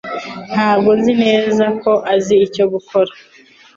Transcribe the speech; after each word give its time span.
Ntabwo 0.51 0.89
nzi 0.97 1.13
neza 1.23 1.65
ko 1.81 1.91
azi 2.13 2.35
icyo 2.45 2.65
gukora 2.73 3.11